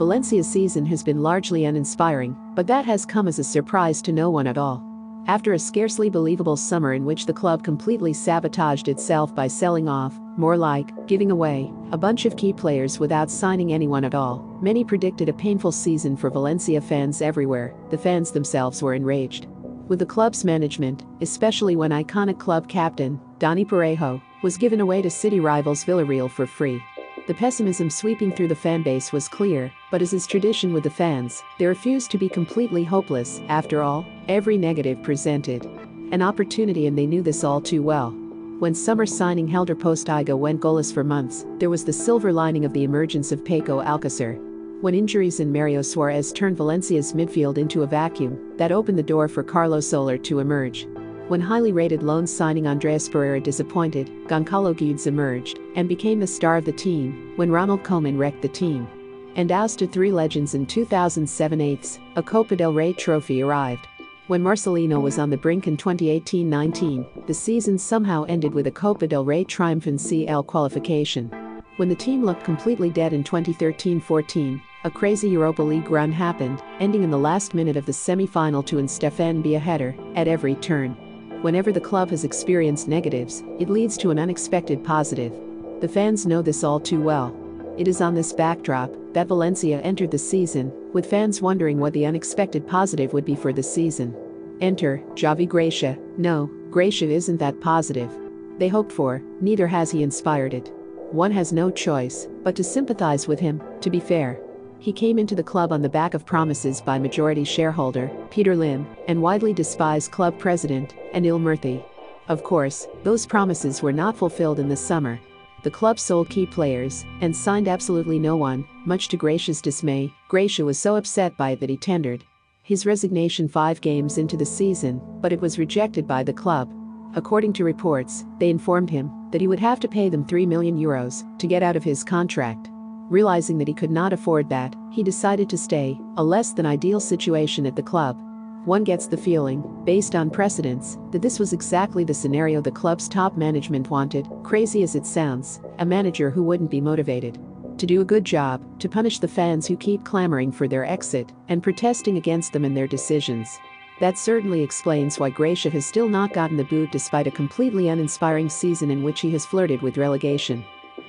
Valencia's 0.00 0.50
season 0.50 0.86
has 0.86 1.02
been 1.02 1.22
largely 1.22 1.66
uninspiring, 1.66 2.34
but 2.54 2.66
that 2.66 2.86
has 2.86 3.04
come 3.04 3.28
as 3.28 3.38
a 3.38 3.44
surprise 3.44 4.00
to 4.00 4.12
no 4.12 4.30
one 4.30 4.46
at 4.46 4.56
all. 4.56 4.82
After 5.26 5.52
a 5.52 5.58
scarcely 5.58 6.08
believable 6.08 6.56
summer 6.56 6.94
in 6.94 7.04
which 7.04 7.26
the 7.26 7.34
club 7.34 7.62
completely 7.62 8.14
sabotaged 8.14 8.88
itself 8.88 9.34
by 9.34 9.46
selling 9.46 9.90
off, 9.90 10.18
more 10.38 10.56
like, 10.56 11.06
giving 11.06 11.30
away, 11.30 11.70
a 11.92 11.98
bunch 11.98 12.24
of 12.24 12.38
key 12.38 12.54
players 12.54 12.98
without 12.98 13.30
signing 13.30 13.74
anyone 13.74 14.06
at 14.06 14.14
all, 14.14 14.38
many 14.62 14.84
predicted 14.84 15.28
a 15.28 15.34
painful 15.34 15.70
season 15.70 16.16
for 16.16 16.30
Valencia 16.30 16.80
fans 16.80 17.20
everywhere, 17.20 17.74
the 17.90 17.98
fans 17.98 18.30
themselves 18.30 18.82
were 18.82 18.94
enraged. 18.94 19.48
With 19.88 19.98
the 19.98 20.06
club's 20.06 20.46
management, 20.46 21.04
especially 21.20 21.76
when 21.76 21.90
iconic 21.90 22.38
club 22.38 22.70
captain, 22.70 23.20
Dani 23.38 23.66
Parejo, 23.66 24.22
was 24.42 24.56
given 24.56 24.80
away 24.80 25.02
to 25.02 25.10
city 25.10 25.40
rivals 25.40 25.84
Villarreal 25.84 26.30
for 26.30 26.46
free. 26.46 26.80
The 27.26 27.34
pessimism 27.34 27.90
sweeping 27.90 28.32
through 28.32 28.48
the 28.48 28.54
fanbase 28.54 29.12
was 29.12 29.28
clear, 29.28 29.70
but 29.90 30.02
as 30.02 30.12
is 30.12 30.26
tradition 30.26 30.72
with 30.72 30.84
the 30.84 30.90
fans, 30.90 31.42
they 31.58 31.66
refused 31.66 32.10
to 32.10 32.18
be 32.18 32.28
completely 32.28 32.82
hopeless. 32.82 33.40
After 33.48 33.82
all, 33.82 34.06
every 34.26 34.56
negative 34.56 35.02
presented 35.02 35.64
an 36.12 36.22
opportunity 36.22 36.86
and 36.86 36.98
they 36.98 37.06
knew 37.06 37.22
this 37.22 37.44
all 37.44 37.60
too 37.60 37.82
well. 37.82 38.10
When 38.58 38.74
summer 38.74 39.06
signing 39.06 39.46
Helder 39.46 39.76
Postiga 39.76 40.36
went 40.36 40.60
goalless 40.60 40.92
for 40.92 41.04
months, 41.04 41.46
there 41.58 41.70
was 41.70 41.84
the 41.84 41.92
silver 41.92 42.32
lining 42.32 42.64
of 42.64 42.72
the 42.72 42.84
emergence 42.84 43.30
of 43.32 43.44
Paco 43.44 43.80
Alcacer. 43.80 44.36
When 44.80 44.94
injuries 44.94 45.40
in 45.40 45.52
Mario 45.52 45.82
Suarez 45.82 46.32
turned 46.32 46.56
Valencia's 46.56 47.12
midfield 47.12 47.58
into 47.58 47.82
a 47.82 47.86
vacuum, 47.86 48.56
that 48.56 48.72
opened 48.72 48.98
the 48.98 49.02
door 49.02 49.28
for 49.28 49.42
Carlos 49.42 49.86
Soler 49.86 50.18
to 50.18 50.40
emerge. 50.40 50.86
When 51.30 51.40
highly 51.40 51.70
rated 51.70 52.02
loan 52.02 52.26
signing 52.26 52.66
Andreas 52.66 53.08
Pereira 53.08 53.38
disappointed, 53.38 54.10
Goncalo 54.26 54.74
Guedes 54.74 55.06
emerged 55.06 55.60
and 55.76 55.88
became 55.88 56.18
the 56.18 56.26
star 56.26 56.56
of 56.56 56.64
the 56.64 56.72
team 56.72 57.34
when 57.36 57.52
Ronald 57.52 57.84
Koeman 57.84 58.18
wrecked 58.18 58.42
the 58.42 58.48
team. 58.48 58.88
And 59.36 59.52
ousted 59.52 59.92
three 59.92 60.10
legends 60.10 60.56
in 60.56 60.66
2007 60.66 61.60
8 61.60 62.00
a 62.16 62.22
Copa 62.24 62.56
del 62.56 62.72
Rey 62.72 62.92
trophy 62.92 63.42
arrived. 63.42 63.86
When 64.26 64.42
Marcelino 64.42 65.00
was 65.00 65.20
on 65.20 65.30
the 65.30 65.36
brink 65.36 65.68
in 65.68 65.76
2018-19, 65.76 67.28
the 67.28 67.34
season 67.34 67.78
somehow 67.78 68.24
ended 68.24 68.52
with 68.52 68.66
a 68.66 68.72
Copa 68.72 69.06
del 69.06 69.24
Rey 69.24 69.44
triumph 69.44 69.86
in 69.86 69.98
CL 69.98 70.42
qualification. 70.42 71.30
When 71.76 71.88
the 71.88 71.94
team 71.94 72.24
looked 72.24 72.42
completely 72.42 72.90
dead 72.90 73.12
in 73.12 73.22
2013-14, 73.22 74.60
a 74.82 74.90
crazy 74.90 75.28
Europa 75.28 75.62
League 75.62 75.92
run 75.92 76.10
happened, 76.10 76.60
ending 76.80 77.04
in 77.04 77.10
the 77.12 77.16
last 77.16 77.54
minute 77.54 77.76
of 77.76 77.86
the 77.86 77.92
semi-final 77.92 78.64
to 78.64 78.78
Stéphane 78.78 79.44
Mbia 79.44 79.60
header 79.60 79.94
at 80.16 80.26
every 80.26 80.56
turn. 80.56 80.96
Whenever 81.42 81.72
the 81.72 81.80
club 81.80 82.10
has 82.10 82.24
experienced 82.24 82.86
negatives, 82.86 83.42
it 83.58 83.70
leads 83.70 83.96
to 83.96 84.10
an 84.10 84.18
unexpected 84.18 84.84
positive. 84.84 85.32
The 85.80 85.88
fans 85.88 86.26
know 86.26 86.42
this 86.42 86.62
all 86.62 86.78
too 86.78 87.00
well. 87.00 87.34
It 87.78 87.88
is 87.88 88.02
on 88.02 88.14
this 88.14 88.34
backdrop 88.34 88.92
that 89.14 89.26
Valencia 89.26 89.80
entered 89.80 90.10
the 90.10 90.18
season, 90.18 90.70
with 90.92 91.08
fans 91.08 91.40
wondering 91.40 91.78
what 91.78 91.94
the 91.94 92.04
unexpected 92.04 92.68
positive 92.68 93.14
would 93.14 93.24
be 93.24 93.34
for 93.34 93.54
the 93.54 93.62
season. 93.62 94.14
Enter 94.60 95.02
Javi 95.14 95.48
Gracia. 95.48 95.96
No, 96.18 96.50
Gracia 96.70 97.08
isn't 97.08 97.38
that 97.38 97.58
positive. 97.62 98.10
They 98.58 98.68
hoped 98.68 98.92
for, 98.92 99.22
neither 99.40 99.66
has 99.66 99.90
he 99.90 100.02
inspired 100.02 100.52
it. 100.52 100.70
One 101.10 101.32
has 101.32 101.54
no 101.54 101.70
choice 101.70 102.28
but 102.42 102.54
to 102.56 102.62
sympathize 102.62 103.26
with 103.26 103.40
him, 103.40 103.62
to 103.80 103.88
be 103.88 103.98
fair. 103.98 104.38
He 104.80 104.94
came 104.94 105.18
into 105.18 105.34
the 105.34 105.42
club 105.42 105.72
on 105.72 105.82
the 105.82 105.90
back 105.90 106.14
of 106.14 106.24
promises 106.24 106.80
by 106.80 106.98
majority 106.98 107.44
shareholder, 107.44 108.10
Peter 108.30 108.56
Lim, 108.56 108.86
and 109.08 109.20
widely 109.20 109.52
despised 109.52 110.10
club 110.10 110.38
president, 110.38 110.94
Anil 111.14 111.38
Murthy. 111.38 111.84
Of 112.28 112.42
course, 112.42 112.88
those 113.02 113.26
promises 113.26 113.82
were 113.82 113.92
not 113.92 114.16
fulfilled 114.16 114.58
in 114.58 114.70
the 114.70 114.76
summer. 114.76 115.20
The 115.64 115.70
club 115.70 115.98
sold 115.98 116.30
key 116.30 116.46
players 116.46 117.04
and 117.20 117.36
signed 117.36 117.68
absolutely 117.68 118.18
no 118.18 118.36
one, 118.36 118.66
much 118.86 119.08
to 119.08 119.18
Gracia's 119.18 119.60
dismay. 119.60 120.14
Gracia 120.28 120.64
was 120.64 120.78
so 120.78 120.96
upset 120.96 121.36
by 121.36 121.50
it 121.50 121.60
that 121.60 121.68
he 121.68 121.76
tendered 121.76 122.24
his 122.62 122.86
resignation 122.86 123.48
five 123.48 123.80
games 123.82 124.16
into 124.16 124.36
the 124.36 124.46
season, 124.46 125.02
but 125.20 125.32
it 125.32 125.40
was 125.40 125.58
rejected 125.58 126.06
by 126.06 126.22
the 126.22 126.32
club. 126.32 126.72
According 127.16 127.52
to 127.54 127.64
reports, 127.64 128.24
they 128.38 128.48
informed 128.48 128.88
him 128.88 129.10
that 129.30 129.40
he 129.40 129.48
would 129.48 129.60
have 129.60 129.80
to 129.80 129.88
pay 129.88 130.08
them 130.08 130.24
3 130.24 130.46
million 130.46 130.78
euros 130.78 131.24
to 131.38 131.46
get 131.46 131.62
out 131.62 131.76
of 131.76 131.84
his 131.84 132.04
contract. 132.04 132.70
Realizing 133.10 133.58
that 133.58 133.68
he 133.68 133.74
could 133.74 133.90
not 133.90 134.14
afford 134.14 134.48
that, 134.48 134.74
he 134.90 135.02
decided 135.02 135.50
to 135.50 135.58
stay, 135.58 135.98
a 136.16 136.24
less 136.24 136.52
than 136.52 136.64
ideal 136.64 137.00
situation 137.00 137.66
at 137.66 137.76
the 137.76 137.82
club. 137.82 138.18
One 138.64 138.84
gets 138.84 139.06
the 139.06 139.16
feeling, 139.16 139.62
based 139.84 140.14
on 140.14 140.30
precedents, 140.30 140.96
that 141.10 141.20
this 141.20 141.38
was 141.38 141.52
exactly 141.52 142.04
the 142.04 142.14
scenario 142.14 142.60
the 142.60 142.70
club's 142.70 143.08
top 143.08 143.36
management 143.36 143.90
wanted, 143.90 144.28
crazy 144.42 144.82
as 144.82 144.94
it 144.94 145.04
sounds, 145.04 145.60
a 145.78 145.84
manager 145.84 146.30
who 146.30 146.42
wouldn't 146.42 146.70
be 146.70 146.80
motivated 146.80 147.38
to 147.80 147.86
do 147.86 148.02
a 148.02 148.04
good 148.04 148.24
job, 148.24 148.62
to 148.78 148.90
punish 148.90 149.18
the 149.18 149.26
fans 149.26 149.66
who 149.66 149.74
keep 149.74 150.04
clamoring 150.04 150.52
for 150.52 150.68
their 150.68 150.84
exit 150.84 151.32
and 151.48 151.62
protesting 151.62 152.18
against 152.18 152.52
them 152.52 152.64
and 152.64 152.76
their 152.76 152.86
decisions. 152.86 153.58
That 154.00 154.18
certainly 154.18 154.62
explains 154.62 155.18
why 155.18 155.30
Gracia 155.30 155.70
has 155.70 155.86
still 155.86 156.08
not 156.08 156.34
gotten 156.34 156.58
the 156.58 156.64
boot 156.64 156.92
despite 156.92 157.26
a 157.26 157.30
completely 157.30 157.88
uninspiring 157.88 158.50
season 158.50 158.90
in 158.90 159.02
which 159.02 159.20
he 159.20 159.30
has 159.30 159.46
flirted 159.46 159.80
with 159.80 159.96
relegation. 159.96 160.62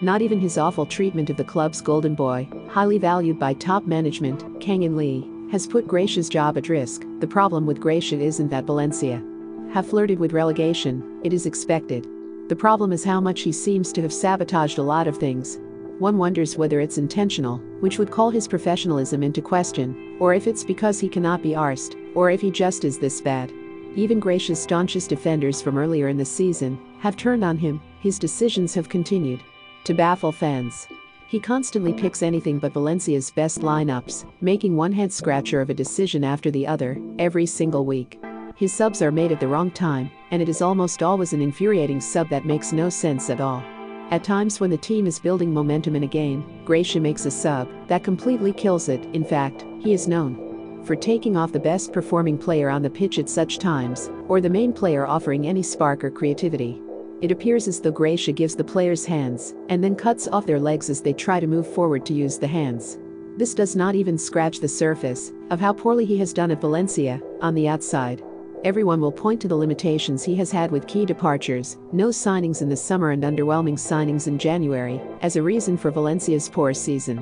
Not 0.03 0.23
even 0.23 0.39
his 0.39 0.57
awful 0.57 0.87
treatment 0.87 1.29
of 1.29 1.37
the 1.37 1.43
club's 1.43 1.79
golden 1.79 2.15
boy, 2.15 2.47
highly 2.69 2.97
valued 2.97 3.37
by 3.37 3.53
top 3.53 3.85
management, 3.85 4.59
Kang 4.59 4.81
In 4.81 4.97
Lee, 4.97 5.29
has 5.51 5.67
put 5.67 5.87
Gracia's 5.87 6.27
job 6.27 6.57
at 6.57 6.69
risk. 6.69 7.03
The 7.19 7.27
problem 7.27 7.67
with 7.67 7.79
Gracia 7.79 8.19
isn't 8.19 8.49
that 8.49 8.65
Valencia 8.65 9.21
have 9.71 9.87
flirted 9.87 10.19
with 10.19 10.33
relegation, 10.33 11.21
it 11.23 11.33
is 11.33 11.45
expected. 11.45 12.05
The 12.49 12.55
problem 12.55 12.91
is 12.91 13.05
how 13.05 13.21
much 13.21 13.41
he 13.41 13.51
seems 13.51 13.93
to 13.93 14.01
have 14.01 14.11
sabotaged 14.11 14.79
a 14.79 14.83
lot 14.83 15.07
of 15.07 15.17
things. 15.17 15.59
One 15.99 16.17
wonders 16.17 16.57
whether 16.57 16.79
it's 16.79 16.97
intentional, 16.97 17.59
which 17.79 17.97
would 17.99 18.11
call 18.11 18.31
his 18.31 18.47
professionalism 18.47 19.21
into 19.23 19.41
question, 19.41 20.17
or 20.19 20.33
if 20.33 20.47
it's 20.47 20.63
because 20.63 20.99
he 20.99 21.07
cannot 21.07 21.43
be 21.43 21.51
arsed, 21.51 21.95
or 22.15 22.31
if 22.31 22.41
he 22.41 22.49
just 22.51 22.83
is 22.83 22.97
this 22.97 23.21
bad. 23.21 23.53
Even 23.95 24.19
Gracia's 24.19 24.61
staunchest 24.61 25.09
defenders 25.09 25.61
from 25.61 25.77
earlier 25.77 26.07
in 26.07 26.17
the 26.17 26.25
season 26.25 26.77
have 26.99 27.15
turned 27.15 27.43
on 27.43 27.57
him, 27.57 27.79
his 28.01 28.19
decisions 28.19 28.73
have 28.73 28.89
continued 28.89 29.41
to 29.83 29.93
baffle 29.93 30.31
fans. 30.31 30.87
He 31.27 31.39
constantly 31.39 31.93
picks 31.93 32.23
anything 32.23 32.59
but 32.59 32.73
Valencia's 32.73 33.31
best 33.31 33.61
lineups, 33.61 34.25
making 34.41 34.75
one 34.75 34.91
head 34.91 35.13
scratcher 35.13 35.61
of 35.61 35.69
a 35.69 35.73
decision 35.73 36.23
after 36.23 36.51
the 36.51 36.67
other, 36.67 36.97
every 37.19 37.45
single 37.45 37.85
week. 37.85 38.19
His 38.55 38.73
subs 38.73 39.01
are 39.01 39.11
made 39.11 39.31
at 39.31 39.39
the 39.39 39.47
wrong 39.47 39.71
time, 39.71 40.11
and 40.31 40.41
it 40.41 40.49
is 40.49 40.61
almost 40.61 41.01
always 41.01 41.33
an 41.33 41.41
infuriating 41.41 42.01
sub 42.01 42.29
that 42.29 42.45
makes 42.45 42.73
no 42.73 42.89
sense 42.89 43.29
at 43.29 43.39
all. 43.41 43.63
At 44.11 44.25
times 44.25 44.59
when 44.59 44.69
the 44.69 44.77
team 44.77 45.07
is 45.07 45.19
building 45.19 45.53
momentum 45.53 45.95
in 45.95 46.03
a 46.03 46.07
game, 46.07 46.43
Gracia 46.65 46.99
makes 46.99 47.25
a 47.25 47.31
sub 47.31 47.69
that 47.87 48.03
completely 48.03 48.51
kills 48.51 48.89
it. 48.89 49.05
In 49.13 49.23
fact, 49.23 49.65
he 49.79 49.93
is 49.93 50.07
known 50.07 50.83
for 50.83 50.95
taking 50.95 51.37
off 51.37 51.51
the 51.51 51.59
best 51.59 51.93
performing 51.93 52.37
player 52.37 52.69
on 52.69 52.81
the 52.81 52.89
pitch 52.89 53.19
at 53.19 53.29
such 53.29 53.59
times, 53.59 54.09
or 54.27 54.41
the 54.41 54.49
main 54.49 54.73
player 54.73 55.07
offering 55.07 55.47
any 55.47 55.63
spark 55.63 56.03
or 56.03 56.11
creativity. 56.11 56.81
It 57.21 57.31
appears 57.31 57.67
as 57.67 57.79
though 57.79 57.91
Gracia 57.91 58.31
gives 58.31 58.55
the 58.55 58.63
players 58.63 59.05
hands 59.05 59.53
and 59.69 59.83
then 59.83 59.95
cuts 59.95 60.27
off 60.27 60.47
their 60.47 60.59
legs 60.59 60.89
as 60.89 61.01
they 61.01 61.13
try 61.13 61.39
to 61.39 61.45
move 61.45 61.71
forward 61.71 62.03
to 62.07 62.13
use 62.13 62.39
the 62.39 62.47
hands. 62.47 62.97
This 63.37 63.53
does 63.53 63.75
not 63.75 63.93
even 63.93 64.17
scratch 64.17 64.59
the 64.59 64.67
surface 64.67 65.31
of 65.51 65.59
how 65.59 65.71
poorly 65.71 66.03
he 66.03 66.17
has 66.17 66.33
done 66.33 66.49
at 66.49 66.61
Valencia 66.61 67.21
on 67.39 67.53
the 67.53 67.67
outside. 67.67 68.23
Everyone 68.63 68.99
will 68.99 69.11
point 69.11 69.39
to 69.41 69.47
the 69.47 69.55
limitations 69.55 70.23
he 70.23 70.35
has 70.35 70.51
had 70.51 70.71
with 70.71 70.87
key 70.87 71.05
departures, 71.05 71.77
no 71.91 72.07
signings 72.09 72.61
in 72.61 72.69
the 72.69 72.75
summer 72.75 73.11
and 73.11 73.23
underwhelming 73.23 73.77
signings 73.77 74.27
in 74.27 74.37
January, 74.37 74.99
as 75.21 75.35
a 75.35 75.43
reason 75.43 75.77
for 75.77 75.91
Valencia's 75.91 76.49
poor 76.49 76.73
season. 76.73 77.17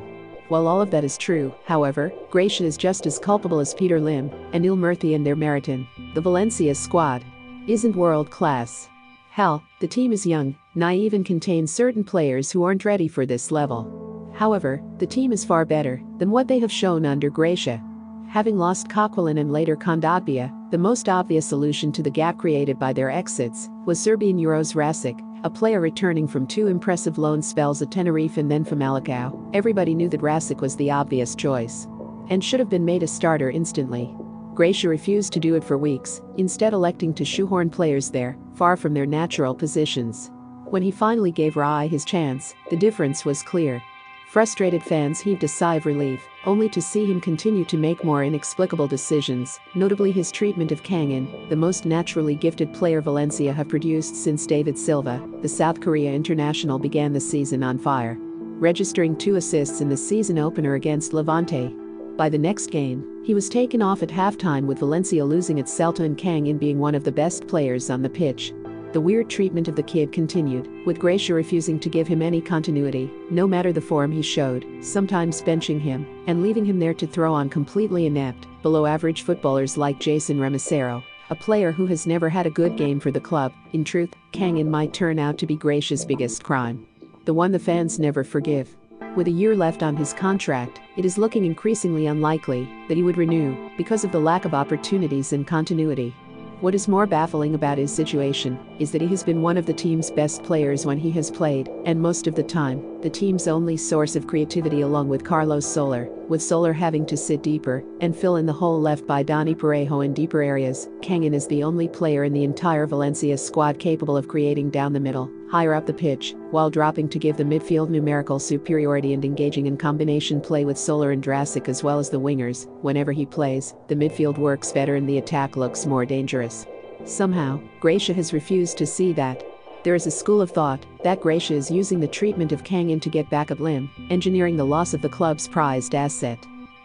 While 0.47 0.67
all 0.67 0.81
of 0.81 0.91
that 0.91 1.03
is 1.03 1.17
true, 1.17 1.53
however, 1.65 2.11
Gracia 2.31 2.63
is 2.63 2.75
just 2.75 3.05
as 3.05 3.19
culpable 3.19 3.59
as 3.59 3.73
Peter 3.73 3.99
Lim 4.01 4.31
and 4.51 4.65
Anil 4.65 4.77
Murthy 4.77 5.15
and 5.15 5.25
their 5.25 5.35
Meriton. 5.35 5.87
The 6.15 6.21
Valencia 6.21 6.73
squad 6.73 7.23
isn't 7.67 7.95
world 7.95 8.31
class. 8.31 8.89
Hell, 9.29 9.63
the 9.79 9.87
team 9.87 10.11
is 10.11 10.25
young, 10.25 10.55
naive 10.75 11.13
and 11.13 11.25
contains 11.25 11.71
certain 11.71 12.03
players 12.03 12.51
who 12.51 12.63
aren't 12.63 12.83
ready 12.83 13.07
for 13.07 13.25
this 13.25 13.49
level. 13.49 14.31
However, 14.35 14.83
the 14.97 15.07
team 15.07 15.31
is 15.31 15.45
far 15.45 15.63
better 15.63 16.01
than 16.17 16.31
what 16.31 16.49
they 16.49 16.59
have 16.59 16.71
shown 16.71 17.05
under 17.05 17.29
Gracia. 17.29 17.81
Having 18.29 18.57
lost 18.57 18.89
Coquelin 18.89 19.39
and 19.39 19.53
later 19.53 19.77
Kondogbia, 19.77 20.53
the 20.71 20.77
most 20.77 21.07
obvious 21.07 21.45
solution 21.45 21.93
to 21.93 22.03
the 22.03 22.09
gap 22.09 22.37
created 22.37 22.77
by 22.77 22.91
their 22.91 23.09
exits 23.09 23.69
was 23.85 23.99
Serbian 23.99 24.37
Uroš 24.37 24.75
Račić, 24.75 25.19
a 25.45 25.49
player 25.49 25.79
returning 25.79 26.27
from 26.27 26.45
two 26.45 26.67
impressive 26.67 27.17
loan 27.17 27.41
spells 27.41 27.81
at 27.81 27.89
Tenerife 27.89 28.37
and 28.37 28.51
then 28.51 28.65
Famalicão. 28.65 29.49
Everybody 29.53 29.95
knew 29.95 30.09
that 30.09 30.21
Rasic 30.21 30.59
was 30.59 30.75
the 30.75 30.91
obvious 30.91 31.35
choice 31.35 31.87
and 32.29 32.43
should 32.43 32.59
have 32.59 32.69
been 32.69 32.85
made 32.85 33.01
a 33.01 33.07
starter 33.07 33.49
instantly. 33.49 34.13
Gracia 34.59 34.89
refused 34.89 35.31
to 35.31 35.39
do 35.39 35.55
it 35.55 35.63
for 35.63 35.77
weeks, 35.77 36.21
instead 36.35 36.73
electing 36.73 37.13
to 37.13 37.23
shoehorn 37.23 37.69
players 37.69 38.11
there, 38.11 38.37
far 38.55 38.75
from 38.75 38.93
their 38.93 39.05
natural 39.05 39.55
positions. 39.55 40.31
When 40.65 40.81
he 40.81 40.91
finally 40.91 41.31
gave 41.31 41.55
Rai 41.55 41.87
his 41.87 42.03
chance, 42.03 42.53
the 42.69 42.75
difference 42.75 43.23
was 43.23 43.41
clear. 43.41 43.81
Frustrated 44.27 44.83
fans 44.83 45.21
heaved 45.21 45.45
a 45.45 45.47
sigh 45.47 45.75
of 45.75 45.85
relief, 45.85 46.27
only 46.45 46.67
to 46.71 46.81
see 46.81 47.05
him 47.05 47.21
continue 47.21 47.63
to 47.63 47.77
make 47.77 48.03
more 48.03 48.25
inexplicable 48.25 48.85
decisions, 48.85 49.57
notably 49.75 50.11
his 50.11 50.29
treatment 50.29 50.73
of 50.73 50.83
Kang 50.83 51.11
In, 51.11 51.47
the 51.47 51.55
most 51.55 51.85
naturally 51.85 52.35
gifted 52.35 52.73
player 52.73 52.99
Valencia 52.99 53.53
have 53.53 53.69
produced 53.69 54.13
since 54.13 54.45
David 54.45 54.77
Silva, 54.77 55.25
the 55.41 55.47
South 55.47 55.79
Korea 55.79 56.11
international 56.11 56.77
began 56.77 57.13
the 57.13 57.21
season 57.21 57.63
on 57.63 57.77
fire. 57.77 58.17
registering 58.59 59.15
two 59.15 59.37
assists 59.37 59.79
in 59.79 59.87
the 59.87 59.95
season 59.95 60.37
opener 60.37 60.73
against 60.73 61.13
Levante. 61.13 61.73
By 62.19 62.27
the 62.27 62.37
next 62.37 62.67
game, 62.67 63.23
he 63.23 63.33
was 63.33 63.47
taken 63.47 63.81
off 63.81 64.03
at 64.03 64.09
halftime 64.09 64.65
with 64.65 64.79
Valencia 64.79 65.23
losing 65.23 65.57
at 65.57 65.67
Celta 65.67 66.01
and 66.01 66.17
Kang 66.17 66.47
in 66.47 66.57
being 66.57 66.77
one 66.77 66.93
of 66.93 67.05
the 67.05 67.13
best 67.13 67.47
players 67.47 67.89
on 67.89 68.01
the 68.01 68.09
pitch. 68.09 68.51
The 68.91 68.99
weird 68.99 69.29
treatment 69.29 69.69
of 69.69 69.77
the 69.77 69.83
kid 69.83 70.11
continued, 70.11 70.67
with 70.85 70.99
Gracia 70.99 71.33
refusing 71.33 71.79
to 71.79 71.87
give 71.87 72.09
him 72.09 72.21
any 72.21 72.41
continuity, 72.41 73.09
no 73.31 73.47
matter 73.47 73.71
the 73.71 73.79
form 73.79 74.11
he 74.11 74.21
showed, 74.21 74.65
sometimes 74.81 75.41
benching 75.41 75.79
him 75.79 76.05
and 76.27 76.43
leaving 76.43 76.65
him 76.65 76.77
there 76.77 76.93
to 76.95 77.07
throw 77.07 77.33
on 77.33 77.47
completely 77.47 78.05
inept, 78.05 78.47
below 78.63 78.85
average 78.85 79.21
footballers 79.21 79.77
like 79.77 80.01
Jason 80.01 80.39
Remeseiro, 80.39 81.01
a 81.29 81.35
player 81.35 81.71
who 81.71 81.85
has 81.85 82.05
never 82.05 82.27
had 82.27 82.45
a 82.45 82.49
good 82.49 82.75
game 82.75 82.99
for 82.99 83.11
the 83.11 83.21
club. 83.21 83.53
In 83.71 83.85
truth, 83.85 84.13
Kangin 84.33 84.67
might 84.67 84.93
turn 84.93 85.19
out 85.19 85.37
to 85.37 85.47
be 85.47 85.55
Gracia's 85.55 86.03
biggest 86.03 86.43
crime. 86.43 86.85
The 87.23 87.33
one 87.33 87.53
the 87.53 87.59
fans 87.59 87.97
never 87.97 88.25
forgive. 88.25 88.75
With 89.15 89.27
a 89.27 89.31
year 89.31 89.55
left 89.55 89.81
on 89.81 89.97
his 89.97 90.13
contract, 90.13 90.79
it 90.95 91.03
is 91.03 91.17
looking 91.17 91.43
increasingly 91.43 92.05
unlikely 92.05 92.69
that 92.87 92.95
he 92.95 93.01
would 93.01 93.17
renew 93.17 93.69
because 93.75 94.03
of 94.03 94.11
the 94.11 94.19
lack 94.19 94.45
of 94.45 94.53
opportunities 94.53 95.33
and 95.33 95.47
continuity. 95.47 96.13
What 96.61 96.75
is 96.75 96.87
more 96.87 97.07
baffling 97.07 97.55
about 97.55 97.79
his 97.79 97.91
situation 97.91 98.59
is 98.79 98.91
that 98.91 99.01
he 99.01 99.07
has 99.07 99.23
been 99.23 99.41
one 99.41 99.57
of 99.57 99.65
the 99.65 99.73
team's 99.73 100.11
best 100.11 100.43
players 100.43 100.85
when 100.85 100.97
he 100.97 101.09
has 101.11 101.31
played, 101.31 101.69
and 101.85 101.99
most 101.99 102.27
of 102.27 102.35
the 102.35 102.43
time, 102.43 103.01
the 103.01 103.09
team's 103.09 103.47
only 103.47 103.77
source 103.77 104.15
of 104.15 104.27
creativity 104.27 104.81
along 104.81 105.09
with 105.09 105.23
Carlos 105.23 105.65
Soler, 105.65 106.09
with 106.27 106.41
Soler 106.41 106.73
having 106.73 107.05
to 107.07 107.17
sit 107.17 107.41
deeper 107.41 107.83
and 108.01 108.15
fill 108.15 108.35
in 108.35 108.45
the 108.45 108.53
hole 108.53 108.79
left 108.79 109.07
by 109.07 109.23
Dani 109.23 109.55
Parejo 109.55 110.05
in 110.05 110.13
deeper 110.13 110.43
areas. 110.43 110.87
Kangin 111.01 111.33
is 111.33 111.47
the 111.47 111.63
only 111.63 111.87
player 111.87 112.25
in 112.25 112.33
the 112.33 112.43
entire 112.43 112.85
Valencia 112.85 113.37
squad 113.37 113.79
capable 113.79 114.17
of 114.17 114.27
creating 114.27 114.69
down 114.69 114.93
the 114.93 114.99
middle, 114.99 115.31
higher 115.49 115.73
up 115.73 115.85
the 115.85 115.93
pitch, 115.93 116.35
while 116.51 116.69
dropping 116.69 117.09
to 117.09 117.19
give 117.19 117.37
the 117.37 117.43
midfield 117.43 117.89
numerical 117.89 118.39
superiority 118.39 119.13
and 119.13 119.25
engaging 119.25 119.65
in 119.65 119.77
combination 119.77 120.39
play 120.39 120.65
with 120.65 120.77
Soler 120.77 121.11
and 121.11 121.23
Račić 121.23 121.67
as 121.67 121.83
well 121.83 121.99
as 121.99 122.09
the 122.09 122.19
wingers. 122.19 122.67
Whenever 122.81 123.11
he 123.11 123.25
plays, 123.25 123.73
the 123.87 123.95
midfield 123.95 124.37
works 124.37 124.71
better 124.71 124.95
and 124.95 125.07
the 125.07 125.17
attack 125.17 125.57
looks 125.57 125.85
more 125.85 126.05
dangerous. 126.05 126.65
Somehow, 127.05 127.59
Gracia 127.79 128.13
has 128.13 128.33
refused 128.33 128.77
to 128.77 128.85
see 128.85 129.13
that. 129.13 129.43
There 129.83 129.95
is 129.95 130.07
a 130.07 130.11
school 130.11 130.41
of 130.41 130.51
thought 130.51 130.85
that 131.03 131.21
Gracia 131.21 131.53
is 131.53 131.71
using 131.71 131.99
the 131.99 132.07
treatment 132.07 132.51
of 132.51 132.63
Kangin 132.63 133.01
to 133.01 133.09
get 133.09 133.29
back 133.29 133.49
at 133.49 133.61
Lim, 133.61 133.89
engineering 134.09 134.57
the 134.57 134.65
loss 134.65 134.93
of 134.93 135.01
the 135.01 135.09
club's 135.09 135.47
prized 135.47 135.95
asset. 135.95 136.37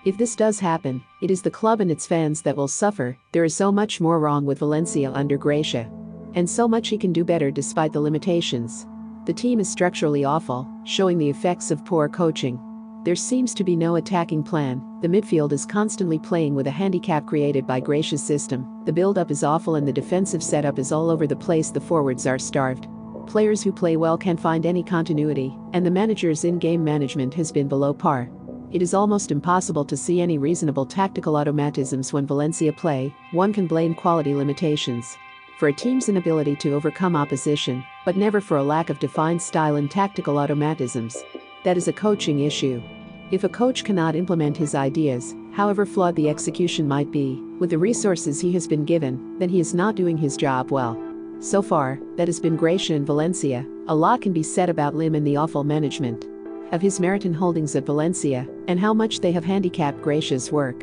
If 0.05 0.17
this 0.17 0.37
does 0.37 0.61
happen, 0.61 1.03
it 1.23 1.31
is 1.31 1.43
the 1.43 1.51
club 1.51 1.81
and 1.81 1.91
its 1.91 2.07
fans 2.07 2.43
that 2.43 2.57
will 2.57 2.69
suffer. 2.69 3.17
There 3.33 3.45
is 3.45 3.57
so 3.57 3.73
much 3.73 4.01
more 4.01 4.21
wrong 4.21 4.45
with 4.45 4.59
Valencia 4.59 5.11
under 5.13 5.37
Gracia. 5.37 5.91
And 6.35 6.49
so 6.51 6.67
much 6.67 6.89
he 6.89 6.99
can 6.99 7.13
do 7.13 7.25
better 7.25 7.51
despite 7.51 7.93
the 7.93 8.01
limitations. 8.01 8.87
The 9.27 9.33
team 9.33 9.61
is 9.61 9.69
structurally 9.69 10.25
awful, 10.25 10.69
showing 10.85 11.17
the 11.17 11.31
effects 11.31 11.71
of 11.71 11.85
poor 11.85 12.09
coaching. 12.09 12.61
There 13.05 13.15
seems 13.15 13.55
to 13.55 13.65
be 13.65 13.77
no 13.77 13.97
attacking 13.97 14.43
plan. 14.43 14.83
The 15.01 15.09
midfield 15.09 15.53
is 15.53 15.67
constantly 15.67 16.19
playing 16.19 16.55
with 16.55 16.67
a 16.67 16.71
handicap 16.71 17.27
created 17.27 17.67
by 17.67 17.81
Gracia's 17.81 18.23
system. 18.23 18.67
The 18.85 18.93
build-up 18.93 19.31
is 19.31 19.45
awful 19.45 19.77
and 19.77 19.87
the 19.87 19.93
defensive 19.93 20.43
setup 20.43 20.79
is 20.79 20.91
all 20.91 21.11
over 21.11 21.27
the 21.27 21.37
place. 21.37 21.71
The 21.71 21.81
forwards 21.81 22.27
are 22.27 22.39
starved. 22.39 22.89
Players 23.27 23.63
who 23.63 23.73
play 23.73 23.97
well 23.97 24.19
can't 24.19 24.41
find 24.41 24.67
any 24.67 24.83
continuity, 24.83 25.57
and 25.73 25.85
the 25.85 25.91
manager's 25.91 26.45
in-game 26.45 26.83
management 26.83 27.33
has 27.35 27.53
been 27.53 27.69
below 27.69 27.95
par. 27.95 28.31
It 28.73 28.83
is 28.83 28.93
almost 28.93 29.31
impossible 29.31 29.85
to 29.85 29.97
see 29.97 30.21
any 30.21 30.37
reasonable 30.37 30.85
tactical 30.85 31.35
automatisms 31.35 32.13
when 32.13 32.27
Valencia 32.27 32.73
play. 32.73 33.15
One 33.33 33.53
can 33.53 33.67
blame 33.67 33.95
quality 33.95 34.35
limitations 34.35 35.17
for 35.59 35.69
a 35.69 35.73
team's 35.73 36.09
inability 36.09 36.57
to 36.57 36.75
overcome 36.75 37.17
opposition, 37.17 37.85
but 38.05 38.17
never 38.17 38.41
for 38.41 38.57
a 38.57 38.63
lack 38.63 38.91
of 38.91 38.99
defined 38.99 39.41
style 39.41 39.77
and 39.77 39.91
tactical 39.91 40.35
automatisms. 40.35 41.23
That 41.65 41.77
is 41.77 41.89
a 41.89 41.93
coaching 41.93 42.41
issue. 42.41 42.83
If 43.31 43.45
a 43.45 43.49
coach 43.49 43.85
cannot 43.85 44.17
implement 44.17 44.57
his 44.57 44.75
ideas, 44.75 45.35
however 45.53 45.87
flawed 45.87 46.17
the 46.17 46.29
execution 46.29 46.87
might 46.87 47.11
be, 47.11 47.41
with 47.59 47.71
the 47.71 47.79
resources 47.79 48.41
he 48.41 48.53
has 48.53 48.69
been 48.69 48.85
given, 48.85 49.39
then 49.39 49.49
he 49.49 49.61
is 49.61 49.75
not 49.75 49.95
doing 49.95 50.17
his 50.17 50.37
job 50.37 50.71
well. 50.71 51.01
So 51.41 51.63
far, 51.63 51.99
that 52.17 52.29
has 52.29 52.41
been 52.41 52.57
Gracia 52.57 52.95
and 52.95 53.07
Valencia. 53.07 53.67
A 53.89 53.95
lot 53.95 54.23
can 54.23 54.33
be 54.33 54.43
said 54.43 54.69
about 54.69 54.95
Lim 54.95 55.15
and 55.15 55.27
the 55.27 55.37
awful 55.37 55.65
management 55.65 56.27
of 56.73 56.83
his 56.83 56.99
Meriton 56.99 57.35
holdings 57.35 57.77
at 57.77 57.87
Valencia, 57.87 58.49
and 58.67 58.81
how 58.81 58.93
much 58.93 59.21
they 59.21 59.31
have 59.33 59.45
handicapped 59.45 60.03
Gracia's 60.03 60.51
work. 60.51 60.83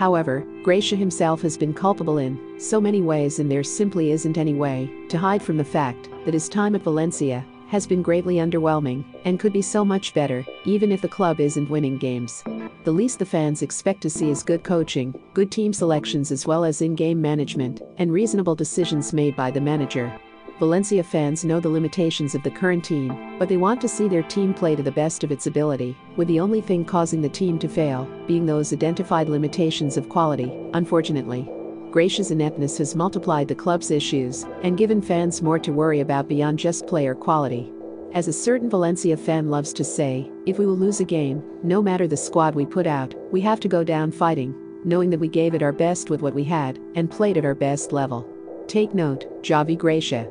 However, 0.00 0.46
Gracia 0.62 0.96
himself 0.96 1.42
has 1.42 1.58
been 1.58 1.74
culpable 1.74 2.16
in 2.16 2.58
so 2.58 2.80
many 2.80 3.02
ways, 3.02 3.38
and 3.38 3.52
there 3.52 3.62
simply 3.62 4.12
isn't 4.12 4.38
any 4.38 4.54
way 4.54 4.90
to 5.10 5.18
hide 5.18 5.42
from 5.42 5.58
the 5.58 5.62
fact 5.62 6.08
that 6.24 6.32
his 6.32 6.48
time 6.48 6.74
at 6.74 6.80
Valencia 6.80 7.44
has 7.68 7.86
been 7.86 8.00
greatly 8.00 8.36
underwhelming 8.36 9.04
and 9.26 9.38
could 9.38 9.52
be 9.52 9.60
so 9.60 9.84
much 9.84 10.14
better, 10.14 10.42
even 10.64 10.90
if 10.90 11.02
the 11.02 11.08
club 11.08 11.38
isn't 11.38 11.68
winning 11.68 11.98
games. 11.98 12.42
The 12.84 12.92
least 12.92 13.18
the 13.18 13.26
fans 13.26 13.60
expect 13.60 14.00
to 14.00 14.08
see 14.08 14.30
is 14.30 14.42
good 14.42 14.64
coaching, 14.64 15.20
good 15.34 15.52
team 15.52 15.74
selections, 15.74 16.32
as 16.32 16.46
well 16.46 16.64
as 16.64 16.80
in 16.80 16.94
game 16.94 17.20
management, 17.20 17.82
and 17.98 18.10
reasonable 18.10 18.54
decisions 18.54 19.12
made 19.12 19.36
by 19.36 19.50
the 19.50 19.60
manager. 19.60 20.18
Valencia 20.60 21.02
fans 21.02 21.42
know 21.42 21.58
the 21.58 21.70
limitations 21.70 22.34
of 22.34 22.42
the 22.42 22.50
current 22.50 22.84
team, 22.84 23.38
but 23.38 23.48
they 23.48 23.56
want 23.56 23.80
to 23.80 23.88
see 23.88 24.08
their 24.08 24.22
team 24.22 24.52
play 24.52 24.76
to 24.76 24.82
the 24.82 24.92
best 24.92 25.24
of 25.24 25.32
its 25.32 25.46
ability, 25.46 25.96
with 26.16 26.28
the 26.28 26.38
only 26.38 26.60
thing 26.60 26.84
causing 26.84 27.22
the 27.22 27.30
team 27.30 27.58
to 27.58 27.66
fail 27.66 28.04
being 28.26 28.44
those 28.44 28.70
identified 28.70 29.26
limitations 29.26 29.96
of 29.96 30.10
quality, 30.10 30.52
unfortunately. 30.74 31.50
Gracia's 31.90 32.30
ineptness 32.30 32.76
has 32.76 32.94
multiplied 32.94 33.48
the 33.48 33.54
club's 33.54 33.90
issues 33.90 34.44
and 34.62 34.76
given 34.76 35.00
fans 35.00 35.40
more 35.40 35.58
to 35.58 35.72
worry 35.72 36.00
about 36.00 36.28
beyond 36.28 36.58
just 36.58 36.86
player 36.86 37.14
quality. 37.14 37.72
As 38.12 38.28
a 38.28 38.32
certain 38.32 38.68
Valencia 38.68 39.16
fan 39.16 39.48
loves 39.48 39.72
to 39.72 39.82
say, 39.82 40.30
if 40.44 40.58
we 40.58 40.66
will 40.66 40.76
lose 40.76 41.00
a 41.00 41.04
game, 41.04 41.42
no 41.62 41.80
matter 41.80 42.06
the 42.06 42.18
squad 42.18 42.54
we 42.54 42.66
put 42.66 42.86
out, 42.86 43.14
we 43.32 43.40
have 43.40 43.60
to 43.60 43.68
go 43.68 43.82
down 43.82 44.12
fighting, 44.12 44.54
knowing 44.84 45.08
that 45.08 45.20
we 45.20 45.28
gave 45.28 45.54
it 45.54 45.62
our 45.62 45.72
best 45.72 46.10
with 46.10 46.20
what 46.20 46.34
we 46.34 46.44
had 46.44 46.78
and 46.96 47.10
played 47.10 47.38
at 47.38 47.46
our 47.46 47.54
best 47.54 47.92
level. 47.92 48.28
Take 48.66 48.92
note, 48.94 49.24
Javi 49.42 49.78
Gracia. 49.78 50.30